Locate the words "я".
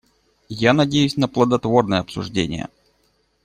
0.63-0.73